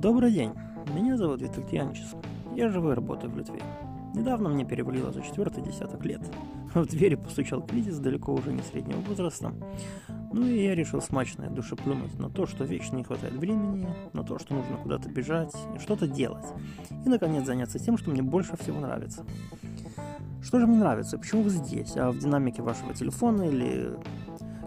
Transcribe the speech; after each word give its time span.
Добрый 0.00 0.30
день, 0.30 0.52
меня 0.94 1.16
зовут 1.16 1.42
Виталий 1.42 1.66
Янчес. 1.72 2.14
Я 2.54 2.68
живу 2.68 2.92
и 2.92 2.94
работаю 2.94 3.32
в 3.32 3.36
Литве. 3.36 3.60
Недавно 4.14 4.48
мне 4.48 4.64
перевалило 4.64 5.10
за 5.10 5.22
четвертый 5.22 5.60
десяток 5.60 6.04
лет. 6.04 6.20
В 6.72 6.86
двери 6.86 7.16
постучал 7.16 7.62
кризис 7.62 7.98
далеко 7.98 8.32
уже 8.32 8.52
не 8.52 8.62
среднего 8.62 9.00
возраста. 9.00 9.52
Ну 10.32 10.46
и 10.46 10.62
я 10.62 10.76
решил 10.76 11.02
смачно 11.02 11.50
душе 11.50 11.74
плюнуть 11.74 12.16
на 12.16 12.30
то, 12.30 12.46
что 12.46 12.62
вечно 12.62 12.94
не 12.94 13.02
хватает 13.02 13.34
времени, 13.34 13.88
на 14.12 14.22
то, 14.22 14.38
что 14.38 14.54
нужно 14.54 14.76
куда-то 14.76 15.08
бежать 15.08 15.52
что-то 15.80 16.06
делать. 16.06 16.46
И, 17.04 17.08
наконец, 17.08 17.44
заняться 17.44 17.80
тем, 17.80 17.98
что 17.98 18.12
мне 18.12 18.22
больше 18.22 18.56
всего 18.56 18.78
нравится. 18.78 19.26
Что 20.44 20.60
же 20.60 20.68
мне 20.68 20.78
нравится? 20.78 21.18
Почему 21.18 21.42
вы 21.42 21.50
здесь, 21.50 21.96
а 21.96 22.12
в 22.12 22.18
динамике 22.20 22.62
вашего 22.62 22.94
телефона 22.94 23.42
или 23.42 23.96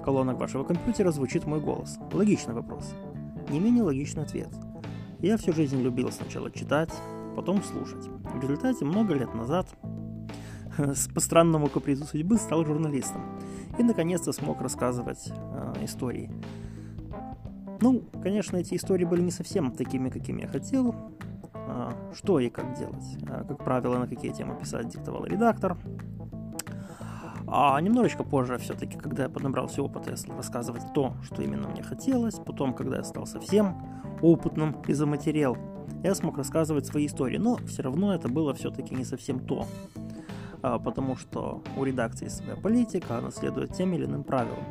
колонок 0.04 0.40
вашего 0.40 0.66
компьютера 0.66 1.10
звучит 1.12 1.46
мой 1.46 1.62
голос? 1.62 2.00
Логичный 2.12 2.54
вопрос. 2.54 2.94
Не 3.50 3.62
менее 3.62 3.84
логичный 3.84 4.24
ответ. 4.24 4.50
Я 5.22 5.38
всю 5.38 5.54
жизнь 5.54 5.80
любил 5.80 6.12
сначала 6.12 6.50
читать, 6.50 6.92
потом 7.36 7.62
слушать. 7.62 8.08
В 8.08 8.42
результате 8.42 8.86
много 8.86 9.14
лет 9.14 9.34
назад 9.36 9.68
по 11.14 11.20
странному 11.20 11.70
капризу 11.70 12.06
судьбы 12.06 12.38
стал 12.38 12.66
журналистом 12.66 13.40
и 13.78 13.84
наконец-то 13.84 14.32
смог 14.32 14.62
рассказывать 14.62 15.30
э, 15.30 15.74
истории. 15.84 16.32
Ну, 17.82 18.04
конечно, 18.24 18.58
эти 18.58 18.74
истории 18.74 19.06
были 19.06 19.22
не 19.22 19.32
совсем 19.32 19.72
такими, 19.72 20.10
какими 20.10 20.42
я 20.42 20.48
хотел. 20.48 20.96
Э, 21.54 21.92
что 22.16 22.40
и 22.40 22.50
как 22.50 22.78
делать. 22.78 23.18
Э, 23.22 23.44
как 23.48 23.64
правило, 23.64 24.00
на 24.00 24.08
какие 24.08 24.32
темы 24.32 24.58
писать 24.60 24.90
диктовал 24.90 25.26
редактор. 25.26 25.78
А 27.54 27.80
немножечко 27.82 28.24
позже 28.24 28.58
все-таки, 28.58 28.98
когда 28.98 29.24
я 29.24 29.30
поднабрался 29.30 29.84
опыта, 29.84 30.12
я 30.12 30.16
стал 30.16 30.38
рассказывать 30.38 30.84
то, 30.94 31.14
что 31.22 31.42
именно 31.42 31.68
мне 31.68 31.84
хотелось. 31.84 32.36
Потом, 32.36 32.74
когда 32.74 32.98
я 32.98 33.04
стал 33.04 33.26
совсем 33.26 33.76
опытным 34.22 34.82
и 34.88 34.94
заматерел, 34.94 35.58
я 36.02 36.16
смог 36.16 36.38
рассказывать 36.38 36.86
свои 36.86 37.08
истории. 37.08 37.38
Но 37.38 37.58
все 37.68 37.84
равно 37.84 38.14
это 38.16 38.30
было 38.30 38.54
все-таки 38.54 38.96
не 38.96 39.04
совсем 39.04 39.46
то. 39.46 39.68
А, 40.62 40.80
потому 40.80 41.18
что 41.18 41.62
у 41.76 41.84
редакции 41.84 42.30
своя 42.30 42.56
политика, 42.56 43.18
она 43.18 43.32
следует 43.32 43.74
тем 43.74 43.94
или 43.94 44.06
иным 44.06 44.24
правилам. 44.24 44.64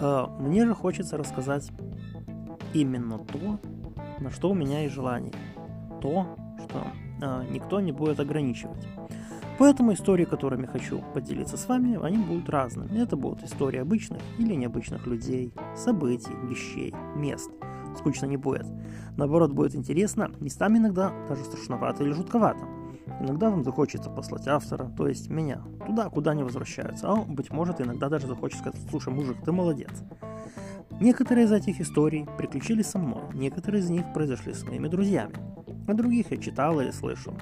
А, 0.00 0.26
мне 0.38 0.66
же 0.66 0.74
хочется 0.74 1.16
рассказать 1.16 1.72
именно 2.74 3.18
то, 3.18 3.58
на 4.20 4.30
что 4.30 4.50
у 4.50 4.54
меня 4.54 4.82
есть 4.82 4.94
желание. 4.94 5.32
То, 6.02 6.26
что 6.58 6.86
а, 7.22 7.42
никто 7.50 7.80
не 7.80 7.92
будет 7.92 8.20
ограничивать. 8.20 8.86
Поэтому 9.58 9.92
истории, 9.92 10.24
которыми 10.24 10.66
хочу 10.66 11.00
поделиться 11.14 11.56
с 11.56 11.68
вами, 11.68 11.98
они 12.04 12.18
будут 12.18 12.48
разными. 12.50 12.98
Это 12.98 13.16
будут 13.16 13.44
истории 13.44 13.78
обычных 13.78 14.20
или 14.38 14.54
необычных 14.54 15.06
людей, 15.06 15.52
событий, 15.76 16.34
вещей, 16.48 16.92
мест. 17.14 17.50
Скучно 17.96 18.26
не 18.26 18.36
будет. 18.36 18.66
Наоборот, 19.16 19.52
будет 19.52 19.76
интересно, 19.76 20.30
местами 20.40 20.78
иногда 20.78 21.12
даже 21.28 21.44
страшновато 21.44 22.02
или 22.02 22.12
жутковато. 22.12 22.66
Иногда 23.20 23.50
вам 23.50 23.62
захочется 23.62 24.10
послать 24.10 24.48
автора, 24.48 24.90
то 24.96 25.06
есть 25.06 25.30
меня, 25.30 25.62
туда, 25.86 26.08
куда 26.08 26.34
не 26.34 26.42
возвращаются, 26.42 27.08
а 27.08 27.16
быть 27.16 27.52
может 27.52 27.80
иногда 27.80 28.08
даже 28.08 28.26
захочет 28.26 28.58
сказать, 28.58 28.80
слушай, 28.90 29.12
мужик, 29.12 29.36
ты 29.44 29.52
молодец. 29.52 29.92
Некоторые 31.00 31.44
из 31.44 31.52
этих 31.52 31.80
историй 31.80 32.26
приключились 32.38 32.86
со 32.86 32.98
мной, 32.98 33.22
некоторые 33.34 33.82
из 33.82 33.90
них 33.90 34.04
произошли 34.12 34.52
с 34.52 34.64
моими 34.64 34.88
друзьями, 34.88 35.34
а 35.86 35.94
других 35.94 36.32
я 36.32 36.38
читал 36.38 36.80
или 36.80 36.90
слышал. 36.90 37.34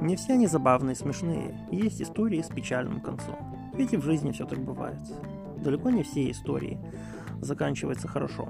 Не 0.00 0.16
все 0.16 0.34
они 0.34 0.46
забавные 0.46 0.94
и 0.94 0.96
смешные, 0.96 1.58
есть 1.70 2.02
истории 2.02 2.42
с 2.42 2.48
печальным 2.48 3.00
концом, 3.00 3.36
ведь 3.74 3.92
и 3.92 3.96
в 3.96 4.04
жизни 4.04 4.32
все 4.32 4.44
так 4.46 4.58
бывает. 4.58 4.98
Далеко 5.62 5.90
не 5.90 6.02
все 6.02 6.30
истории 6.30 6.78
заканчиваются 7.40 8.08
хорошо. 8.08 8.48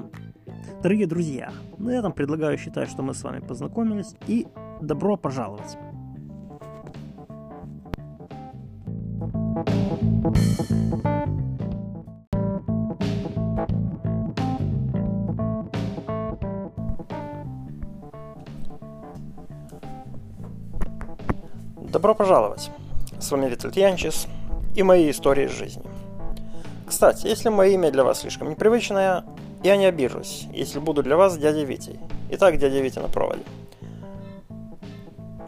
Дорогие 0.82 1.06
друзья, 1.06 1.52
на 1.78 1.90
этом 1.90 2.12
предлагаю 2.12 2.58
считать, 2.58 2.88
что 2.88 3.02
мы 3.02 3.14
с 3.14 3.22
вами 3.22 3.40
познакомились 3.40 4.14
и 4.26 4.46
добро 4.80 5.16
пожаловать. 5.16 5.76
Добро 21.96 22.14
пожаловать! 22.14 22.70
С 23.18 23.30
вами 23.30 23.48
Виталий 23.48 23.80
Янчес 23.80 24.26
и 24.74 24.82
мои 24.82 25.10
истории 25.10 25.46
из 25.46 25.52
жизни. 25.52 25.82
Кстати, 26.86 27.26
если 27.26 27.48
мое 27.48 27.70
имя 27.70 27.90
для 27.90 28.04
вас 28.04 28.20
слишком 28.20 28.50
непривычное, 28.50 29.24
я 29.62 29.78
не 29.78 29.86
обижусь, 29.86 30.46
если 30.52 30.78
буду 30.78 31.02
для 31.02 31.16
вас 31.16 31.38
дядей 31.38 31.64
Витей. 31.64 31.98
Итак, 32.32 32.58
дядя 32.58 32.80
Витя 32.80 32.98
на 32.98 33.08
проводе. 33.08 33.40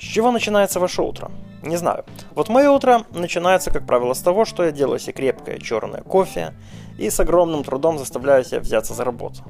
С 0.01 0.03
чего 0.03 0.31
начинается 0.31 0.81
ваше 0.81 1.03
утро? 1.03 1.31
Не 1.63 1.77
знаю. 1.77 2.07
Вот 2.35 2.49
мое 2.49 2.71
утро 2.71 3.03
начинается, 3.11 3.71
как 3.71 3.87
правило, 3.87 4.15
с 4.15 4.21
того, 4.21 4.47
что 4.47 4.65
я 4.65 4.71
делаю 4.71 4.99
себе 4.99 5.13
крепкое 5.13 5.59
черное 5.59 6.01
кофе 6.01 6.55
и 6.97 7.11
с 7.11 7.21
огромным 7.21 7.63
трудом 7.63 7.99
заставляю 7.99 8.43
себя 8.43 8.61
взяться 8.61 8.95
за 8.95 9.05
работу. 9.05 9.43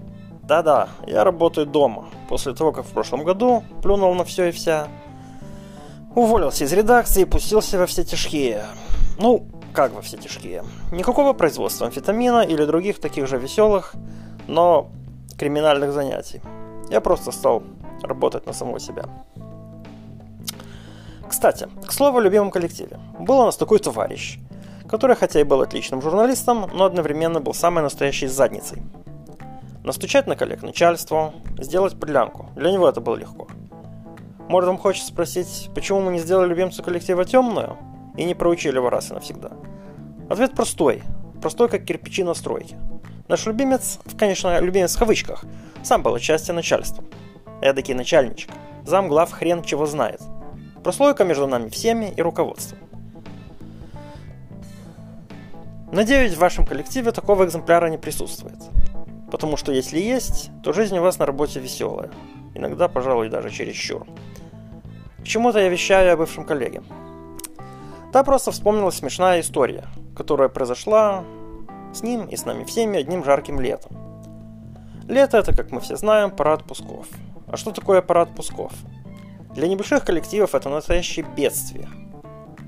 Да-да, 0.43 0.89
я 1.07 1.23
работаю 1.23 1.69
дома, 1.69 2.07
после 2.29 2.55
того, 2.55 2.73
как 2.73 2.87
в 2.87 2.91
прошлом 2.91 3.23
году 3.23 3.63
плюнул 3.85 4.13
на 4.17 4.25
все 4.25 4.49
и 4.49 4.51
вся. 4.51 4.89
Уволился 6.15 6.65
из 6.65 6.73
редакции 6.73 7.23
и 7.23 7.25
пустился 7.25 7.79
во 7.79 7.87
все 7.87 8.05
тяжкие. 8.05 8.65
Ну, 9.19 9.47
как 9.73 9.93
во 9.93 10.03
все 10.03 10.17
тяжкие. 10.17 10.65
Никакого 10.93 11.33
производства 11.33 11.87
амфетамина 11.87 12.41
или 12.41 12.65
других 12.65 13.01
таких 13.01 13.27
же 13.29 13.39
веселых, 13.39 13.95
но 14.47 14.91
криминальных 15.39 15.93
занятий. 15.93 16.41
Я 16.91 17.01
просто 17.01 17.31
стал 17.31 17.63
работать 18.03 18.47
на 18.47 18.53
самого 18.53 18.81
себя. 18.81 19.05
Кстати, 21.29 21.69
к 21.87 21.93
слову 21.93 22.19
о 22.19 22.21
любимом 22.23 22.51
коллективе. 22.51 22.99
Был 23.19 23.41
у 23.41 23.45
нас 23.45 23.57
такой 23.57 23.79
товарищ, 23.79 24.39
который 24.89 25.15
хотя 25.15 25.41
и 25.41 25.45
был 25.45 25.61
отличным 25.61 26.01
журналистом, 26.01 26.71
но 26.73 26.85
одновременно 26.85 27.41
был 27.41 27.55
самой 27.55 27.83
настоящей 27.83 28.27
задницей. 28.29 28.83
Настучать 29.85 30.27
на 30.27 30.37
коллег 30.37 30.63
начальству, 30.63 31.35
сделать 31.59 31.99
подлянку. 31.99 32.47
Для 32.57 32.71
него 32.73 32.89
это 32.89 33.01
было 33.01 33.17
легко. 33.17 33.47
Может, 34.49 34.69
вам 34.69 34.79
хочется 34.79 35.09
спросить, 35.09 35.71
почему 35.75 36.01
мы 36.01 36.13
не 36.13 36.19
сделали 36.19 36.49
любимцу 36.49 36.83
коллектива 36.83 37.25
темную 37.25 37.77
и 38.17 38.25
не 38.25 38.35
проучили 38.35 38.77
его 38.77 38.91
раз 38.91 39.11
и 39.11 39.15
навсегда? 39.15 39.53
Ответ 40.29 40.55
простой. 40.55 41.03
Простой, 41.41 41.69
как 41.69 41.85
кирпичи 41.85 42.25
на 42.25 42.35
стройке. 42.35 42.77
Наш 43.29 43.47
любимец, 43.47 43.99
конечно, 44.19 44.59
любимец 44.61 44.97
в 44.97 44.99
кавычках, 44.99 45.45
сам 45.83 46.03
был 46.03 46.15
отчасти 46.15 46.51
начальством. 46.51 47.07
Эдакий 47.61 47.95
начальничек. 47.95 48.51
Зам 48.85 49.09
глав 49.09 49.31
хрен 49.31 49.63
чего 49.63 49.87
знает– 49.87 50.21
Прослойка 50.83 51.25
между 51.25 51.47
нами 51.47 51.69
всеми 51.69 52.13
и 52.17 52.23
руководством. 52.23 52.79
Надеюсь, 55.91 56.35
в 56.35 56.39
вашем 56.39 56.65
коллективе 56.65 57.13
такого 57.13 57.45
экземпляра 57.45 57.89
не 57.89 57.99
присутствует. 57.99 58.57
Потому 59.31 59.57
что 59.57 59.73
если 59.73 59.99
есть, 59.99 60.51
то 60.63 60.73
жизнь 60.73 60.97
у 60.97 61.03
вас 61.03 61.19
на 61.19 61.27
работе 61.27 61.61
веселая. 61.61 62.11
Иногда, 62.55 62.89
пожалуй, 62.89 63.29
даже 63.29 63.51
чересчур. 63.51 64.07
К 65.29 65.31
чему-то 65.31 65.59
я 65.59 65.69
вещаю 65.69 66.15
о 66.15 66.17
бывшем 66.17 66.45
коллеге. 66.45 66.83
Да, 68.15 68.25
просто 68.25 68.51
вспомнилась 68.51 68.95
смешная 68.95 69.41
история, 69.41 69.85
которая 70.17 70.49
произошла 70.49 71.23
с 71.93 72.03
ним 72.03 72.25
и 72.25 72.35
с 72.35 72.47
нами 72.47 72.65
всеми 72.65 72.99
одним 72.99 73.23
жарким 73.23 73.61
летом. 73.61 73.93
Лето 75.07 75.37
это, 75.37 75.55
как 75.55 75.71
мы 75.71 75.83
все 75.83 75.97
знаем, 75.97 76.31
пора 76.31 76.55
отпусков. 76.55 77.07
А 77.47 77.59
что 77.59 77.73
такое 77.73 78.01
пора 78.01 78.23
отпусков? 78.23 78.73
Для 79.55 79.69
небольших 79.69 80.03
коллективов 80.03 80.55
это 80.55 80.71
настоящее 80.71 81.27
бедствие, 81.37 81.91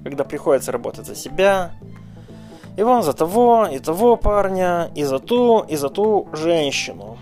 когда 0.04 0.24
приходится 0.24 0.70
работать 0.70 1.06
за 1.06 1.14
себя, 1.14 1.70
и 2.76 2.82
вон 2.82 3.02
за 3.02 3.14
того, 3.14 3.68
и 3.72 3.78
того 3.78 4.16
парня, 4.16 4.90
и 4.94 5.02
за 5.04 5.18
ту, 5.18 5.60
и 5.60 5.76
за 5.76 5.88
ту 5.88 6.28
женщину. 6.34 7.16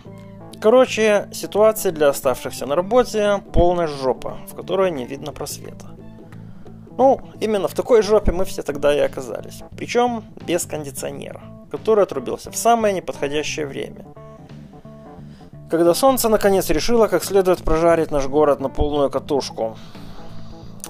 Короче, 0.61 1.29
ситуация 1.33 1.93
для 1.93 2.09
оставшихся 2.09 2.67
на 2.67 2.75
работе 2.75 3.43
полная 3.53 3.87
жопа, 3.87 4.39
в 4.49 4.55
которой 4.55 4.91
не 4.91 5.07
видно 5.07 5.33
просвета. 5.33 5.87
Ну, 6.97 7.21
именно 7.41 7.69
в 7.69 7.75
такой 7.75 8.03
жопе 8.03 8.33
мы 8.33 8.45
все 8.45 8.63
тогда 8.63 8.95
и 8.95 8.99
оказались. 8.99 9.63
Причем 9.77 10.25
без 10.47 10.67
кондиционера, 10.67 11.43
который 11.71 12.03
отрубился 12.03 12.51
в 12.51 12.57
самое 12.57 12.95
неподходящее 12.95 13.67
время– 13.67 14.05
когда 15.71 15.93
солнце 15.93 16.31
наконец 16.31 16.71
решило 16.71 17.09
как 17.09 17.23
следует 17.23 17.63
прожарить 17.63 18.11
наш 18.11 18.27
город 18.27 18.59
на 18.59 18.71
полную 18.71 19.11
катушку. 19.11 19.77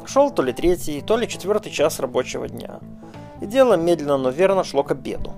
Шел 0.07 0.31
то 0.31 0.43
ли 0.43 0.53
третий, 0.53 1.01
то 1.01 1.17
ли 1.17 1.29
четвертый 1.29 1.73
час 1.73 1.99
рабочего 1.99 2.49
дня. 2.49 2.79
И 3.41 3.47
дело 3.47 3.75
медленно, 3.75 4.19
но 4.19 4.31
верно 4.31 4.63
шло 4.63 4.85
к 4.85 4.93
обеду. 4.93 5.35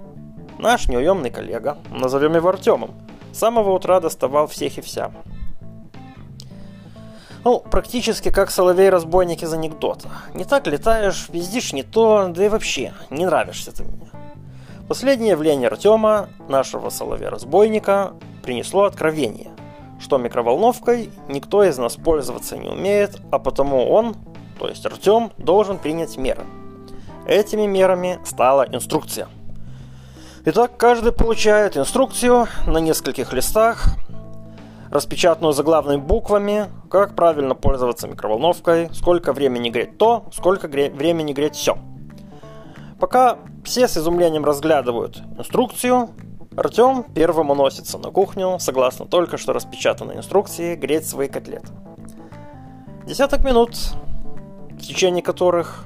Наш 0.58 0.88
неуемный 0.88 1.30
коллега, 1.30 1.78
назовем 1.90 2.34
его 2.34 2.50
Артемом, 2.50 2.90
с 3.32 3.38
самого 3.38 3.72
утра 3.72 4.00
доставал 4.00 4.46
всех 4.46 4.78
и 4.78 4.80
вся. 4.80 5.10
Ну, 7.44 7.60
практически 7.60 8.30
как 8.30 8.50
соловей-разбойник 8.50 9.42
из 9.42 9.52
анекдота. 9.52 10.08
Не 10.34 10.44
так 10.44 10.66
летаешь, 10.66 11.28
пиздишь 11.28 11.72
не 11.72 11.82
то, 11.82 12.28
да 12.28 12.44
и 12.44 12.48
вообще, 12.48 12.92
не 13.08 13.24
нравишься 13.24 13.72
ты 13.72 13.84
мне. 13.84 14.10
Последнее 14.88 15.30
явление 15.30 15.68
Артема, 15.68 16.28
нашего 16.48 16.90
соловья-разбойника, 16.90 18.12
принесло 18.42 18.84
откровение. 18.84 19.50
что 20.00 20.16
микроволновкой 20.16 21.10
никто 21.28 21.62
из 21.62 21.78
нас 21.78 21.96
пользоваться 21.96 22.56
не 22.56 22.68
умеет, 22.68 23.20
а 23.30 23.38
потому 23.38 23.90
он, 23.90 24.16
то 24.58 24.66
есть 24.66 24.84
Артем, 24.86 25.30
должен 25.36 25.78
принять 25.78 26.16
меры. 26.16 26.42
Этими 27.26 27.66
мерами 27.66 28.18
стала 28.24 28.66
инструкция. 28.70 29.28
Итак, 30.42 30.78
каждый 30.78 31.12
получает 31.12 31.76
инструкцию 31.76 32.46
на 32.66 32.78
нескольких 32.78 33.34
листах, 33.34 33.88
распечатанную 34.90 35.52
заглавными 35.52 36.00
буквами, 36.00 36.70
как 36.90 37.14
правильно 37.14 37.54
пользоваться 37.54 38.08
микроволновкой, 38.08 38.88
сколько 38.94 39.34
времени 39.34 39.68
греть 39.68 39.98
то, 39.98 40.24
сколько 40.32 40.66
гре- 40.66 40.90
времени 40.90 41.34
греть 41.34 41.56
все. 41.56 41.76
Пока 42.98 43.36
все 43.66 43.86
с 43.86 43.98
изумлением 43.98 44.46
разглядывают 44.46 45.20
инструкцию, 45.36 46.08
Артем 46.56 47.04
первым 47.14 47.50
уносится 47.50 47.98
на 47.98 48.10
кухню, 48.10 48.56
согласно 48.60 49.04
только 49.04 49.36
что 49.36 49.52
распечатанной 49.52 50.16
инструкции, 50.16 50.74
греть 50.74 51.06
свои 51.06 51.28
котлеты. 51.28 51.68
Десяток 53.06 53.44
минут, 53.44 53.76
в 54.70 54.80
течение 54.80 55.22
которых 55.22 55.84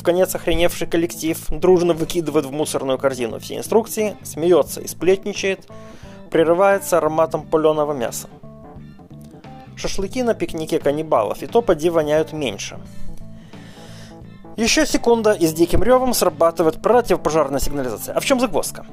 в 0.00 0.02
конец 0.02 0.34
охреневший 0.34 0.86
коллектив 0.86 1.38
дружно 1.50 1.92
выкидывает 1.92 2.46
в 2.46 2.50
мусорную 2.50 2.98
корзину 2.98 3.38
все 3.38 3.58
инструкции, 3.58 4.16
смеется 4.22 4.80
и 4.80 4.86
сплетничает, 4.86 5.68
прерывается 6.30 6.96
ароматом 6.96 7.42
паленого 7.42 7.92
мяса. 7.92 8.28
Шашлыки 9.76 10.22
на 10.22 10.32
пикнике 10.32 10.78
каннибалов 10.78 11.42
и 11.42 11.46
то 11.46 11.60
поди 11.60 11.90
воняют 11.90 12.32
меньше. 12.32 12.78
Еще 14.56 14.86
секунда 14.86 15.32
и 15.32 15.46
с 15.46 15.52
диким 15.52 15.82
ревом 15.82 16.14
срабатывает 16.14 16.80
противопожарная 16.80 17.60
сигнализация. 17.60 18.14
А 18.14 18.20
в 18.20 18.24
чем 18.24 18.40
загвоздка? 18.40 18.86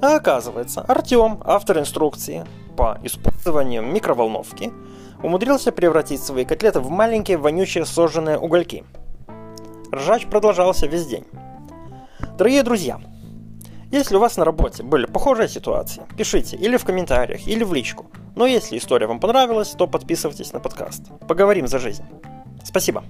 А 0.00 0.16
оказывается, 0.16 0.82
Артем, 0.82 1.40
автор 1.44 1.80
инструкции 1.80 2.44
по 2.76 2.98
использованию 3.02 3.82
микроволновки, 3.82 4.72
умудрился 5.20 5.72
превратить 5.72 6.22
свои 6.22 6.44
котлеты 6.44 6.78
в 6.78 6.90
маленькие 6.90 7.38
вонючие 7.38 7.84
сожженные 7.84 8.38
угольки. 8.38 8.84
Ржач 9.92 10.26
продолжался 10.26 10.86
весь 10.86 11.06
день. 11.06 11.24
Дорогие 12.38 12.62
друзья, 12.62 13.00
если 13.90 14.16
у 14.16 14.20
вас 14.20 14.36
на 14.36 14.44
работе 14.44 14.82
были 14.82 15.06
похожие 15.06 15.48
ситуации, 15.48 16.02
пишите 16.16 16.56
или 16.56 16.76
в 16.76 16.84
комментариях, 16.84 17.46
или 17.46 17.64
в 17.64 17.72
личку. 17.72 18.06
Но 18.34 18.46
если 18.46 18.76
история 18.76 19.06
вам 19.06 19.20
понравилась, 19.20 19.70
то 19.70 19.86
подписывайтесь 19.86 20.52
на 20.52 20.60
подкаст. 20.60 21.02
Поговорим 21.26 21.66
за 21.66 21.78
жизнь. 21.78 22.04
Спасибо. 22.64 23.04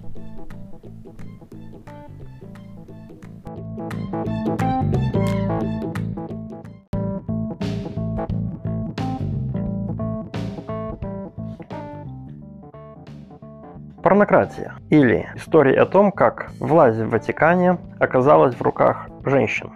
Порнократия 14.06 14.74
или 14.88 15.26
история 15.34 15.80
о 15.80 15.84
том, 15.84 16.12
как 16.12 16.52
власть 16.60 16.96
в 16.96 17.08
Ватикане 17.08 17.78
оказалась 17.98 18.54
в 18.54 18.62
руках 18.62 19.08
женщин. 19.24 19.72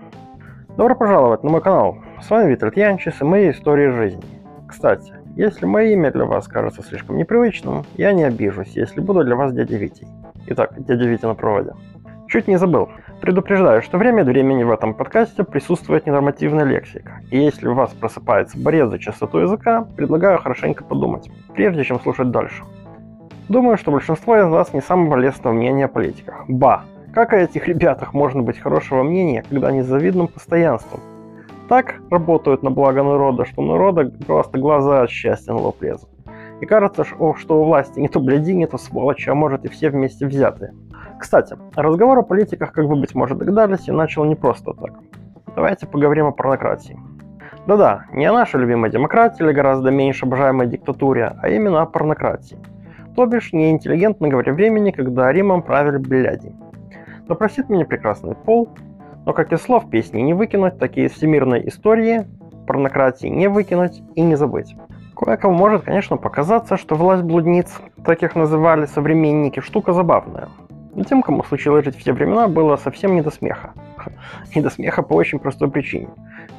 Добро 0.76 0.94
пожаловать 0.94 1.42
на 1.42 1.50
мой 1.50 1.60
канал. 1.60 1.98
С 2.22 2.30
вами 2.30 2.52
Виталий 2.52 2.80
Янчис 2.80 3.20
и 3.20 3.24
мои 3.24 3.50
истории 3.50 3.88
жизни. 3.88 4.22
Кстати, 4.68 5.12
если 5.34 5.66
мое 5.66 5.94
имя 5.94 6.12
для 6.12 6.26
вас 6.26 6.46
кажется 6.46 6.80
слишком 6.84 7.16
непривычным, 7.16 7.84
я 7.96 8.12
не 8.12 8.22
обижусь, 8.22 8.76
если 8.76 9.00
буду 9.00 9.24
для 9.24 9.34
вас 9.34 9.52
дядя 9.52 9.76
Витей. 9.76 10.06
Итак, 10.46 10.74
дядя 10.78 11.08
Витя 11.08 11.26
на 11.26 11.34
проводе. 11.34 11.72
Чуть 12.28 12.46
не 12.46 12.56
забыл. 12.56 12.88
Предупреждаю, 13.20 13.82
что 13.82 13.98
время 13.98 14.22
от 14.22 14.28
времени 14.28 14.62
в 14.62 14.70
этом 14.70 14.94
подкасте 14.94 15.42
присутствует 15.42 16.06
ненормативная 16.06 16.64
лексика. 16.64 17.20
И 17.32 17.38
если 17.38 17.66
у 17.66 17.74
вас 17.74 17.90
просыпается 17.94 18.60
борец 18.60 18.90
за 18.90 19.00
чистоту 19.00 19.38
языка, 19.38 19.88
предлагаю 19.96 20.38
хорошенько 20.38 20.84
подумать, 20.84 21.28
прежде 21.52 21.82
чем 21.82 21.98
слушать 21.98 22.30
дальше. 22.30 22.62
Думаю, 23.50 23.76
что 23.78 23.90
большинство 23.90 24.38
из 24.38 24.46
вас 24.46 24.72
не 24.72 24.80
самого 24.80 25.16
лестного 25.16 25.52
мнения 25.52 25.86
о 25.86 25.88
политиках. 25.88 26.44
Ба! 26.46 26.82
Как 27.12 27.32
о 27.32 27.36
этих 27.36 27.66
ребятах 27.66 28.14
можно 28.14 28.42
быть 28.42 28.60
хорошего 28.60 29.02
мнения, 29.02 29.42
когда 29.42 29.66
они 29.68 29.82
с 29.82 29.86
завидным 29.86 30.28
постоянством? 30.28 31.00
Так 31.68 31.96
работают 32.12 32.62
на 32.62 32.70
благо 32.70 33.02
народа, 33.02 33.44
что 33.46 33.62
народа 33.62 34.12
просто 34.24 34.60
глаза 34.60 35.02
от 35.02 35.10
счастья 35.10 35.52
на 35.52 35.58
лоб 35.58 35.82
лезут. 35.82 36.08
И 36.60 36.66
кажется, 36.66 37.04
что 37.04 37.60
у 37.60 37.64
власти 37.64 37.98
не 37.98 38.06
то 38.06 38.20
бляди, 38.20 38.54
не 38.54 38.68
то 38.68 38.78
сволочи, 38.78 39.28
а 39.28 39.34
может 39.34 39.64
и 39.64 39.68
все 39.68 39.90
вместе 39.90 40.26
взятые. 40.26 40.72
Кстати, 41.18 41.56
разговор 41.74 42.20
о 42.20 42.22
политиках, 42.22 42.70
как 42.70 42.84
вы, 42.84 42.94
быть 42.94 43.16
может, 43.16 43.36
догадались, 43.36 43.88
я 43.88 43.94
начал 43.94 44.24
не 44.26 44.36
просто 44.36 44.74
так. 44.74 44.92
Давайте 45.56 45.88
поговорим 45.88 46.26
о 46.26 46.30
порнократии. 46.30 46.96
Да-да, 47.66 48.04
не 48.12 48.26
о 48.26 48.32
нашей 48.32 48.60
любимой 48.60 48.90
демократии 48.90 49.42
или 49.42 49.50
гораздо 49.50 49.90
меньше 49.90 50.24
обожаемой 50.24 50.68
диктатуре, 50.68 51.32
а 51.42 51.48
именно 51.48 51.82
о 51.82 51.86
порнократии– 51.86 52.56
то 53.14 53.26
бишь, 53.26 53.52
неинтеллигентно 53.52 54.28
говоря 54.28 54.52
времени, 54.52 54.90
когда 54.90 55.32
Римом 55.32 55.62
правили 55.62 55.98
бляди. 55.98 56.52
Но 57.28 57.34
простит 57.34 57.68
меня 57.68 57.84
прекрасный 57.84 58.34
пол, 58.34 58.68
но 59.26 59.32
как 59.32 59.52
и 59.52 59.56
слов 59.56 59.88
песни 59.90 60.20
не 60.20 60.34
выкинуть, 60.34 60.78
такие 60.78 61.08
всемирные 61.08 61.68
истории 61.68 62.26
порнократии 62.66 63.26
не 63.26 63.48
выкинуть 63.48 64.02
и 64.14 64.22
не 64.22 64.36
забыть. 64.36 64.76
Кое-кому 65.16 65.54
может, 65.54 65.82
конечно, 65.82 66.16
показаться, 66.16 66.76
что 66.76 66.94
власть 66.94 67.22
блудниц, 67.22 67.80
так 68.04 68.22
их 68.22 68.34
называли 68.36 68.86
современники, 68.86 69.60
штука 69.60 69.92
забавная. 69.92 70.48
Но 70.94 71.04
тем, 71.04 71.22
кому 71.22 71.44
случилось 71.44 71.84
жить 71.84 71.96
в 71.96 72.02
те 72.02 72.12
времена, 72.12 72.48
было 72.48 72.76
совсем 72.76 73.14
не 73.14 73.22
до 73.22 73.30
смеха. 73.30 73.74
Не 74.54 74.62
до 74.62 74.70
смеха 74.70 75.02
по 75.02 75.14
очень 75.14 75.38
простой 75.38 75.70
причине. 75.70 76.08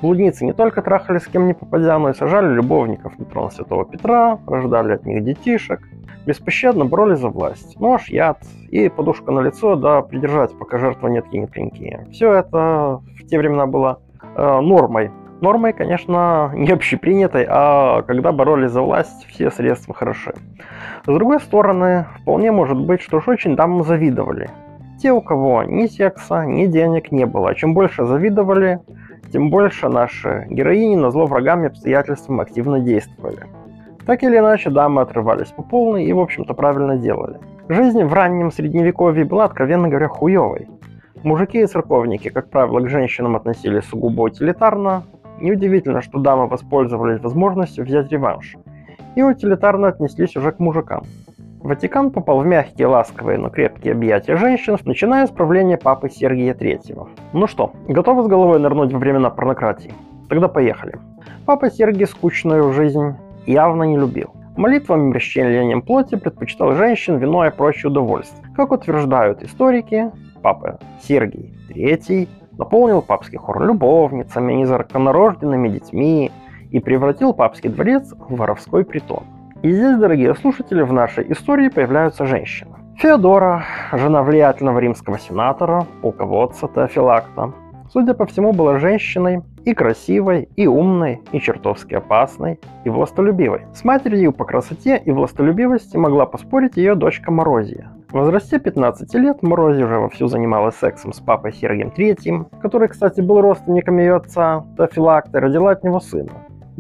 Блудницы 0.01 0.45
не 0.45 0.54
только 0.54 0.81
трахали 0.81 1.18
с 1.18 1.27
кем 1.27 1.47
не 1.47 1.54
попадя, 1.54 1.97
но 2.00 2.09
и 2.09 2.13
сажали 2.13 2.54
любовников 2.54 3.18
на 3.19 3.25
трон 3.25 3.51
Святого 3.51 3.86
Петра, 3.86 4.39
рождали 4.47 4.94
от 4.94 5.06
них 5.06 5.24
детишек, 5.24 5.81
беспощадно 6.25 6.85
боролись 6.85 7.19
за 7.19 7.29
власть. 7.29 7.79
Нож, 7.79 8.09
яд 8.09 8.38
и 8.69 8.89
подушка 8.89 9.31
на 9.31 9.39
лицо, 9.39 9.75
да 9.75 10.01
придержать, 10.01 10.57
пока 10.57 10.77
жертва 10.77 11.07
не 11.07 11.19
откинет 11.19 11.51
клинки. 11.51 12.00
Все 12.12 12.33
это 12.33 13.01
в 13.18 13.27
те 13.27 13.38
времена 13.38 13.65
было 13.65 14.00
э, 14.35 14.59
нормой. 14.62 15.12
Нормой, 15.41 15.73
конечно, 15.73 16.51
не 16.53 16.69
общепринятой, 16.69 17.47
а 17.50 18.03
когда 18.03 18.31
боролись 18.31 18.71
за 18.71 18.81
власть, 18.81 19.25
все 19.27 19.50
средства 19.50 19.94
хороши. 19.94 20.33
С 21.03 21.07
другой 21.07 21.39
стороны, 21.39 22.06
вполне 22.21 22.51
может 22.51 22.79
быть, 22.79 23.01
что 23.01 23.18
уж 23.18 23.27
очень 23.27 23.56
дамам 23.56 23.83
завидовали. 23.83 24.51
Те, 25.01 25.11
у 25.11 25.19
кого 25.19 25.63
ни 25.63 25.87
секса, 25.87 26.45
ни 26.45 26.68
денег 26.68 27.11
не 27.11 27.25
было. 27.25 27.56
Чем 27.56 27.73
больше 27.73 28.06
завидовали, 28.06 28.81
тем 29.31 29.49
больше 29.49 29.90
наши 29.90 30.45
героини 30.49 30.95
на 30.95 31.09
зло 31.09 31.25
врагам 31.25 31.63
и 31.63 31.68
обстоятельствам 31.68 32.40
активно 32.40 32.80
действовали. 32.80 33.47
Так 34.06 34.24
или 34.24 34.38
иначе, 34.38 34.70
дамы 34.70 35.02
отрывались 35.02 35.50
по 35.50 35.62
полной 35.62 36.06
и, 36.06 36.14
в 36.14 36.20
общем-то, 36.20 36.54
правильно 36.54 36.98
делали. 36.98 37.40
Жизнь 37.70 38.04
в 38.04 38.14
раннем 38.14 38.52
средневековье 38.52 39.26
была, 39.26 39.46
откровенно 39.46 39.88
говоря, 39.88 40.08
хуевой. 40.08 40.68
Мужики 41.24 41.62
и 41.62 41.68
церковники, 41.68 42.30
как 42.30 42.50
правило, 42.50 42.80
к 42.80 42.90
женщинам 42.90 43.36
относились 43.36 43.86
сугубо 43.86 44.24
утилитарно. 44.24 45.04
Неудивительно, 45.40 46.02
что 46.02 46.20
дамы 46.20 46.48
воспользовались 46.48 47.22
возможностью 47.22 47.86
взять 47.86 48.12
реванш. 48.12 48.56
И 49.16 49.22
утилитарно 49.22 49.90
отнеслись 49.90 50.36
уже 50.36 50.52
к 50.52 50.60
мужикам. 50.60 51.04
Ватикан 51.62 52.10
попал 52.10 52.40
в 52.40 52.46
мягкие, 52.46 52.88
ласковые, 52.88 53.38
но 53.38 53.50
крепкие 53.50 53.94
объятия 53.94 54.36
женщин, 54.36 54.78
начиная 54.84 55.28
с 55.28 55.30
правления 55.30 55.78
папы 55.78 56.10
Сергия 56.10 56.56
III. 56.56 57.08
Ну 57.34 57.48
что, 57.48 57.74
готовы 57.88 58.24
с 58.24 58.28
головой 58.28 58.60
нырнуть 58.60 58.92
во 58.92 58.98
времена 58.98 59.30
порнократии? 59.30 59.94
Тогда 60.28 60.48
поехали. 60.48 60.98
Папа 61.46 61.70
Сергий 61.70 62.08
скучную 62.08 62.74
жизнь 62.74 63.16
явно 63.45 63.83
не 63.83 63.98
любил. 63.98 64.31
Молитвами 64.57 65.10
и 65.10 65.14
расчленением 65.14 65.81
плоти 65.81 66.16
предпочитал 66.16 66.74
женщин, 66.74 67.18
вино 67.18 67.45
и 67.45 67.52
прочие 67.52 67.90
удовольствия. 67.90 68.44
Как 68.56 68.71
утверждают 68.71 69.42
историки, 69.44 70.12
папа 70.42 70.80
Сергий 71.02 71.54
III 71.69 72.28
наполнил 72.57 73.02
папский 73.02 73.38
хор 73.38 73.64
любовницами, 73.64 74.54
незаконнорожденными 74.54 75.69
детьми 75.69 76.31
и 76.69 76.80
превратил 76.80 77.33
папский 77.33 77.69
дворец 77.69 78.14
в 78.14 78.36
воровской 78.36 78.83
притон. 78.83 79.24
И 79.62 79.71
здесь, 79.71 79.98
дорогие 79.98 80.36
слушатели, 80.36 80.81
в 80.81 80.92
нашей 80.92 81.31
истории 81.31 81.69
появляются 81.69 82.26
женщины. 82.26 82.71
Феодора, 82.98 83.64
жена 83.94 84.21
влиятельного 84.21 84.80
римского 84.80 85.18
сенатора, 85.18 85.86
полководца 86.02 86.68
Теофилакта, 86.68 87.54
судя 87.90 88.14
по 88.14 88.26
всему, 88.26 88.54
была 88.54 88.80
женщиной 88.80 89.42
и 89.65 89.73
красивой, 89.73 90.49
и 90.56 90.68
умной, 90.68 91.21
и 91.31 91.39
чертовски 91.39 91.95
опасной, 91.95 92.59
и 92.83 92.89
властолюбивой. 92.89 93.61
С 93.73 93.83
матерью 93.83 94.33
по 94.33 94.45
красоте 94.45 95.01
и 95.03 95.11
властолюбивости 95.11 95.97
могла 95.97 96.25
поспорить 96.25 96.77
ее 96.77 96.95
дочка 96.95 97.31
Морозия. 97.31 97.91
В 98.09 98.13
возрасте 98.13 98.59
15 98.59 99.13
лет 99.15 99.41
Морозия 99.41 99.85
уже 99.85 99.97
вовсю 99.97 100.27
занималась 100.27 100.75
сексом 100.75 101.13
с 101.13 101.19
папой 101.19 101.53
Сергием 101.53 101.94
III, 101.95 102.59
который, 102.61 102.89
кстати, 102.89 103.21
был 103.21 103.39
родственником 103.41 103.99
ее 103.99 104.15
отца, 104.15 104.65
Теофилакта, 104.77 105.39
родила 105.39 105.71
от 105.71 105.83
него 105.83 105.99
сына. 105.99 106.31